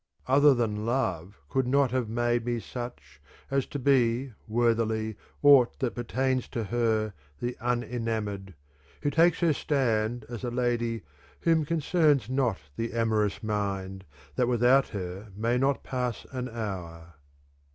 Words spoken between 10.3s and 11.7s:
a lady whom